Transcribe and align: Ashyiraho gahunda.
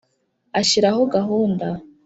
Ashyiraho 0.59 1.01
gahunda. 1.15 1.67